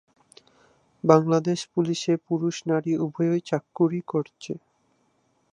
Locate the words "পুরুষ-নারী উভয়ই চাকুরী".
2.27-4.01